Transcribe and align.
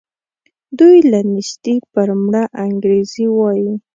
دوی 0.79 0.97
له 1.11 1.19
نېستي 1.33 1.75
پر 1.93 2.07
مړه 2.23 2.43
انګرېږي 2.63 3.27
وايي. 3.37 3.71